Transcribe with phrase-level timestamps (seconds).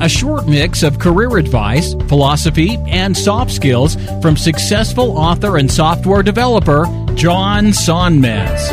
[0.00, 6.22] a short mix of career advice, philosophy, and soft skills from successful author and software
[6.22, 8.72] developer John Sonmez.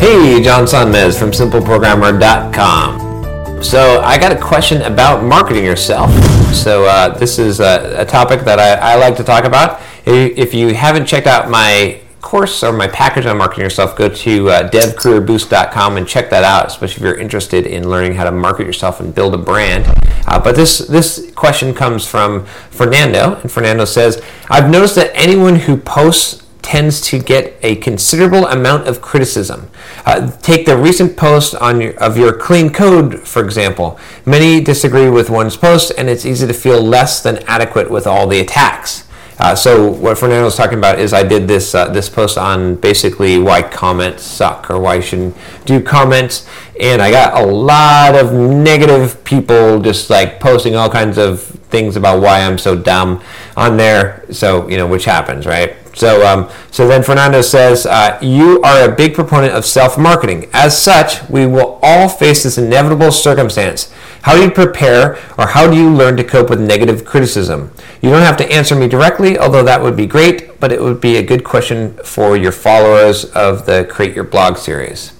[0.00, 3.62] Hey, John Sonmez from SimpleProgrammer.com.
[3.62, 6.10] So I got a question about marketing yourself.
[6.52, 9.80] So uh, this is a, a topic that I, I like to talk about.
[10.04, 14.08] If if you haven't checked out my course or my package on marketing yourself, go
[14.08, 18.30] to uh, devcareerboost.com and check that out, especially if you're interested in learning how to
[18.30, 19.92] market yourself and build a brand.
[20.26, 25.56] Uh, but this, this question comes from Fernando, and Fernando says, I've noticed that anyone
[25.56, 29.68] who posts tends to get a considerable amount of criticism.
[30.06, 33.98] Uh, take the recent post on your, of your clean code, for example.
[34.24, 38.28] Many disagree with one's post, and it's easy to feel less than adequate with all
[38.28, 39.08] the attacks.
[39.38, 42.76] Uh, so what Fernando was talking about is I did this uh, this post on
[42.76, 48.14] basically why comments suck or why you shouldn't do comments, and I got a lot
[48.14, 53.22] of negative people just like posting all kinds of things about why I'm so dumb
[53.56, 54.24] on there.
[54.30, 55.76] So you know which happens, right?
[55.94, 60.48] So um, so then Fernando says uh, you are a big proponent of self marketing.
[60.52, 63.92] As such, we will all face this inevitable circumstance.
[64.22, 67.72] How do you prepare or how do you learn to cope with negative criticism?
[68.00, 71.00] You don't have to answer me directly, although that would be great, but it would
[71.00, 75.12] be a good question for your followers of the Create Your Blog series.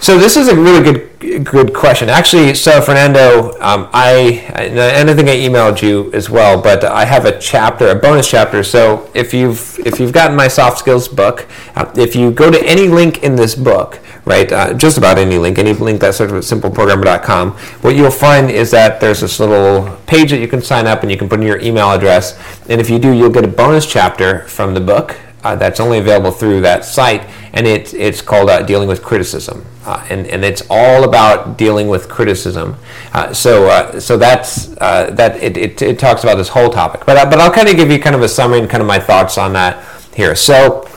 [0.00, 2.08] So this is a really good good question.
[2.08, 7.04] Actually, so Fernando, um, I and I think I emailed you as well, but I
[7.04, 8.62] have a chapter, a bonus chapter.
[8.62, 12.62] So if you've if you've gotten my soft skills book, uh, if you go to
[12.64, 16.32] any link in this book, right, uh, just about any link, any link that starts
[16.32, 20.86] with simpleprogrammer.com, what you'll find is that there's this little page that you can sign
[20.86, 22.38] up and you can put in your email address,
[22.68, 25.98] and if you do, you'll get a bonus chapter from the book uh, that's only
[25.98, 27.22] available through that site,
[27.52, 31.88] and it's it's called uh, dealing with criticism, uh, and and it's all about dealing
[31.88, 32.76] with criticism.
[33.12, 37.02] Uh, so uh, so that's uh, that it, it, it talks about this whole topic,
[37.06, 38.98] but but I'll kind of give you kind of a summary and kind of my
[38.98, 39.84] thoughts on that
[40.14, 40.34] here.
[40.34, 40.88] So.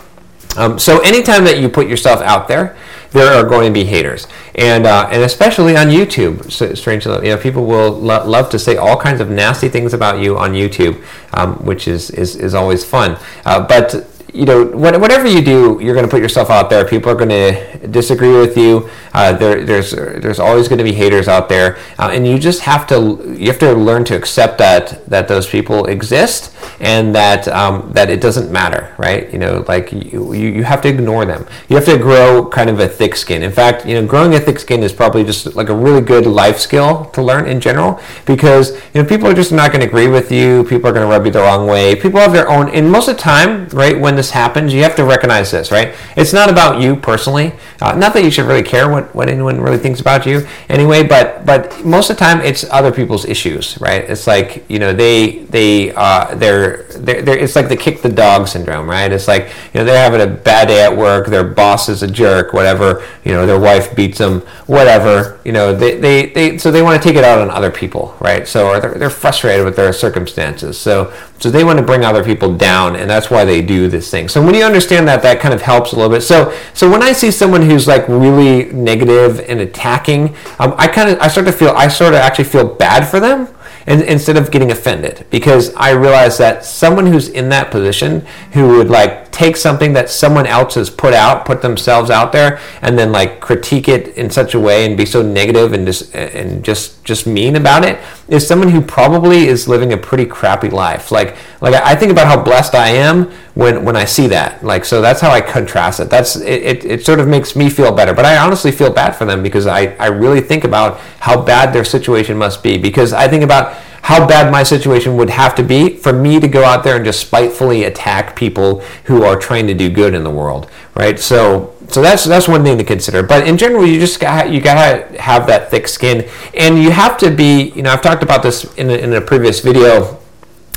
[0.56, 2.76] Um, so anytime that you put yourself out there,
[3.12, 6.52] there are going to be haters, and uh, and especially on YouTube.
[6.76, 10.20] Strangely, you know, people will lo- love to say all kinds of nasty things about
[10.20, 11.04] you on YouTube,
[11.34, 13.18] um, which is, is is always fun.
[13.46, 16.86] Uh, but you know, whatever you do, you're going to put yourself out there.
[16.86, 18.90] People are going to disagree with you.
[19.14, 22.62] Uh, there, there's there's always going to be haters out there, uh, and you just
[22.62, 27.48] have to you have to learn to accept that that those people exist and that
[27.48, 29.32] um, that it doesn't matter, right?
[29.32, 31.48] You know, like you, you you have to ignore them.
[31.70, 33.44] You have to grow kind of a thick skin.
[33.44, 36.26] In fact, you know, growing a thick skin is probably just like a really good
[36.26, 39.88] life skill to learn in general because you know people are just not going to
[39.88, 40.66] agree with you.
[40.66, 41.96] People are going to rub you the wrong way.
[41.96, 42.70] People have their own.
[42.70, 45.96] And most of the time, right when this happens, you have to recognize this, right?
[46.18, 47.54] It's not about you personally.
[47.80, 51.04] Uh, not that you should really care what, what anyone really thinks about you anyway,
[51.04, 54.04] but but most of the time it's other people's issues, right?
[54.04, 58.10] It's like you know they they uh, they're, they're they're it's like the kick the
[58.10, 59.12] dog syndrome, right?
[59.12, 62.08] It's like you know they're having a bad day at work, their boss is a
[62.08, 63.06] jerk, whatever.
[63.24, 65.40] You know their wife beats them, whatever.
[65.46, 68.16] You know they they, they so they want to take it out on other people,
[68.20, 68.48] right?
[68.48, 72.56] So they're, they're frustrated with their circumstances, so so they want to bring other people
[72.56, 74.28] down, and that's why they do this thing.
[74.28, 76.22] So when you understand that, that kind of helps a little bit.
[76.22, 81.10] So so when I see someone who's like really negative and attacking, um, I kind
[81.10, 83.48] of I start to feel I sort of actually feel bad for them.
[83.90, 88.78] And, instead of getting offended, because I realize that someone who's in that position, who
[88.78, 93.00] would like take something that someone else has put out, put themselves out there, and
[93.00, 96.66] then like critique it in such a way and be so negative and just and
[96.66, 97.98] just just mean about it,
[98.28, 101.12] is someone who probably is living a pretty crappy life.
[101.12, 104.64] Like like I think about how blessed I am when when I see that.
[104.64, 106.10] Like so that's how I contrast it.
[106.10, 108.14] That's it, it, it sort of makes me feel better.
[108.14, 111.74] But I honestly feel bad for them because I, I really think about how bad
[111.74, 112.78] their situation must be.
[112.78, 113.78] Because I think about
[114.08, 117.04] how bad my situation would have to be for me to go out there and
[117.04, 121.20] just spitefully attack people who are trying to do good in the world, right?
[121.20, 123.22] So so that's that's one thing to consider.
[123.22, 127.18] But in general, you just got you gotta have that thick skin, and you have
[127.18, 127.72] to be.
[127.72, 130.17] You know, I've talked about this in a, in a previous video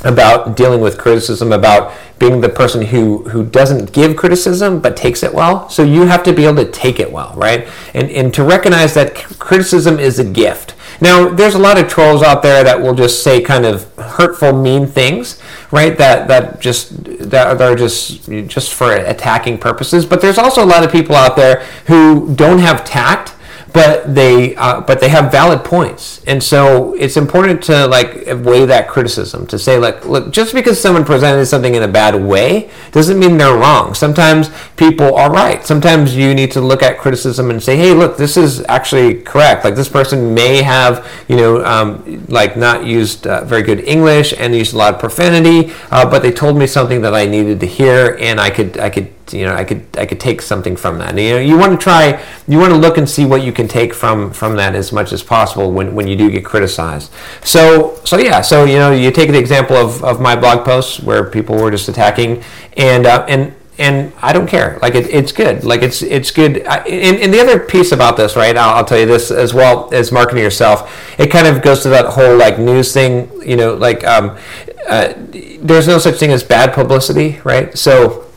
[0.03, 5.23] about dealing with criticism, about being the person who, who doesn't give criticism but takes
[5.23, 5.69] it well.
[5.69, 7.67] So you have to be able to take it well, right?
[7.93, 10.75] And, and to recognize that criticism is a gift.
[11.01, 14.53] Now, there's a lot of trolls out there that will just say kind of hurtful,
[14.53, 15.97] mean things, right?
[15.97, 20.05] That that just that are just just for attacking purposes.
[20.05, 23.30] But there's also a lot of people out there who don't have tact
[23.73, 26.23] but they uh, but they have valid points.
[26.25, 30.79] And so it's important to like weigh that criticism to say like look just because
[30.79, 33.93] someone presented something in a bad way doesn't mean they're wrong.
[33.93, 35.65] Sometimes people are right.
[35.65, 39.63] Sometimes you need to look at criticism and say hey look this is actually correct.
[39.63, 44.33] Like this person may have you know um, like not used uh, very good english
[44.37, 47.59] and used a lot of profanity uh, but they told me something that i needed
[47.59, 50.75] to hear and i could i could you know I could I could take something
[50.75, 51.09] from that.
[51.09, 53.51] And, you know, you want to try, you want to look and see what you
[53.51, 57.11] can take from from that as much as possible when, when you do get criticized.
[57.43, 60.99] So so yeah, so you know you take the example of, of my blog posts
[60.99, 62.43] where people were just attacking,
[62.77, 64.77] and uh, and and I don't care.
[64.81, 65.63] Like it, it's good.
[65.63, 66.65] Like it's it's good.
[66.67, 68.55] I, and, and, the other piece about this, right?
[68.55, 71.19] I'll, I'll, tell you this as well as marketing yourself.
[71.19, 73.31] It kind of goes to that whole like news thing.
[73.43, 74.37] You know, like um,
[74.87, 77.75] uh, there's no such thing as bad publicity, right?
[77.77, 78.30] So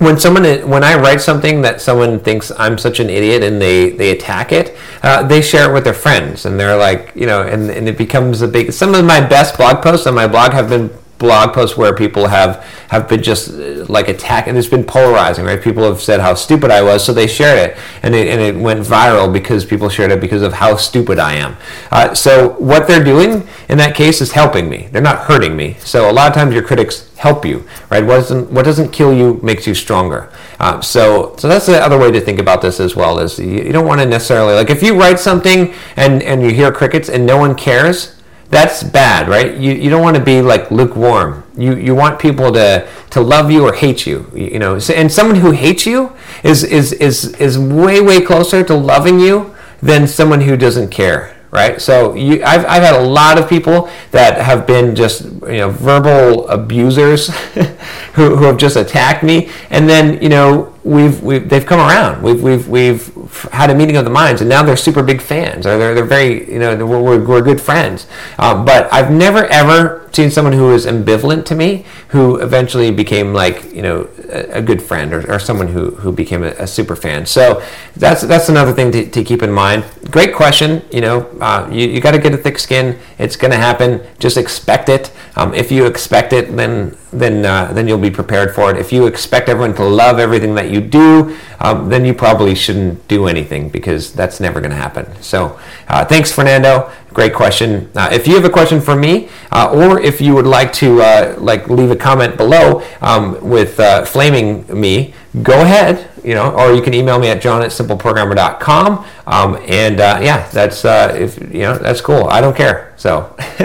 [0.00, 3.90] when someone when I write something that someone thinks I'm such an idiot and they
[3.90, 7.42] they attack it, uh, they share it with their friends and they're like, you know,
[7.42, 8.72] and, and it becomes a big.
[8.72, 12.26] Some of my best blog posts on my blog have been blog posts where people
[12.26, 15.62] have have been just uh, like attack and it's been polarizing right?
[15.62, 17.78] People have said how stupid i was so they shared it.
[18.02, 21.34] And it, and it went viral because people shared it because of how stupid i
[21.34, 21.56] am.
[21.92, 24.88] Uh, so what they're doing in that case is helping me.
[24.90, 25.76] They're not hurting me.
[25.80, 28.04] So a lot of times your critics help you right?
[28.04, 30.30] What doesn't what doesn't kill you makes you stronger.
[30.58, 33.62] Uh, so so that's the other way to think about this as well is you,
[33.64, 37.08] you don't want to necessarily like if you write something and and you hear crickets
[37.08, 38.19] and no one cares
[38.50, 39.56] that's bad, right?
[39.56, 41.44] You, you don't want to be like lukewarm.
[41.56, 44.78] You, you want people to, to love you or hate you, you know.
[44.92, 46.12] And someone who hates you
[46.42, 51.36] is, is, is, is way, way closer to loving you than someone who doesn't care
[51.50, 51.80] right?
[51.80, 55.70] So you, I've, I've had a lot of people that have been just you know
[55.70, 57.28] verbal abusers
[58.14, 62.22] who, who have just attacked me, and then you know we've, we've they've come around.
[62.22, 63.19] We've, we've we've
[63.52, 66.04] had a meeting of the minds, and now they're super big fans, or they're they're
[66.04, 68.06] very you know we're, we're good friends.
[68.38, 73.32] Um, but I've never ever seen someone who was ambivalent to me who eventually became
[73.32, 76.66] like you know a, a good friend or, or someone who, who became a, a,
[76.66, 77.26] super fan.
[77.26, 77.62] So
[77.96, 79.84] that's that's another thing to, to keep in mind.
[80.10, 82.98] Great question you know uh, you, you got to get a thick skin.
[83.18, 84.02] It's going to happen.
[84.18, 85.12] Just expect it.
[85.36, 88.76] Um, if you expect it then then uh, then you'll be prepared for it.
[88.76, 93.06] If you expect everyone to love everything that you do um, then you probably shouldn't
[93.08, 95.58] do anything because that's never going to happen so
[95.88, 97.90] uh, thanks fernando Great question.
[97.96, 101.02] Uh, if you have a question for me, uh, or if you would like to
[101.02, 105.12] uh, like leave a comment below um, with uh, flaming me,
[105.42, 106.08] go ahead.
[106.22, 109.06] You know, or you can email me at john at simpleprogrammer.com.
[109.26, 112.26] Um, and yeah, that's if you know that's cool.
[112.26, 112.94] I don't care.
[112.96, 113.34] So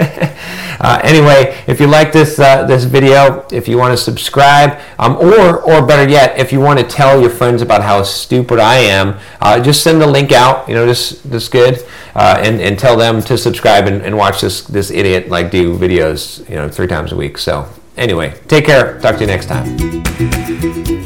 [0.80, 5.16] Uh, anyway, if you like this uh, this video, if you want to subscribe, um,
[5.16, 8.76] or or better yet, if you want to tell your friends about how stupid I
[8.76, 10.68] am, uh, just send the link out.
[10.68, 11.84] You know, just just good,
[12.14, 16.48] and and tell them to subscribe and, and watch this this idiot like do videos,
[16.48, 17.38] you know, three times a week.
[17.38, 19.00] So anyway, take care.
[19.00, 21.05] Talk to you next time.